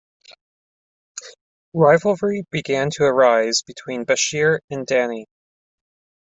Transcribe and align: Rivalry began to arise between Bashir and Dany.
Rivalry 1.75 2.43
began 2.49 2.89
to 2.95 3.03
arise 3.03 3.61
between 3.61 4.03
Bashir 4.03 4.57
and 4.71 4.87
Dany. 4.87 5.25